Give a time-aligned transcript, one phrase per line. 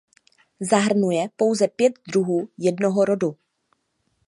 [0.59, 3.37] Zahrnuje pouze pět druhů jednoho rodu.